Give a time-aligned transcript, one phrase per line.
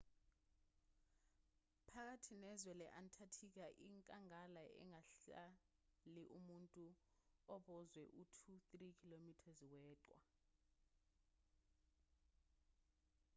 [1.89, 6.85] phakathi nezwe le-antarctica inkangala engahlali muntu
[7.53, 8.49] embozwe u-2-3
[8.99, 9.25] km
[9.85, 10.19] weqhwa